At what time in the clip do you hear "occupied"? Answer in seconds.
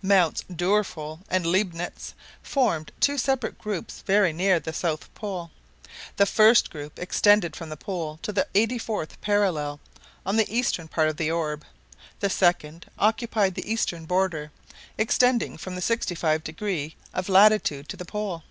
12.98-13.56